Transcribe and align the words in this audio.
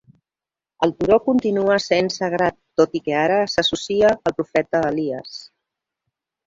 El 0.87 0.93
turó 1.01 1.19
continua 1.27 1.75
sent 1.89 2.09
sagrat, 2.15 2.59
tot 2.83 2.99
i 3.01 3.05
que 3.09 3.15
ara 3.27 3.39
s'associa 3.57 4.13
al 4.33 4.39
profeta 4.43 4.87
Elias. 4.93 5.41